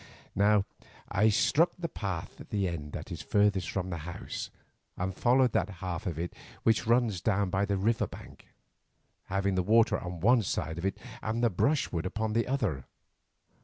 [0.33, 0.65] Now
[1.09, 4.49] I struck the path at the end that is furthest from this house,
[4.97, 8.47] and followed that half of it which runs down by the river bank,
[9.25, 12.85] having the water on one side of it and the brushwood upon the other.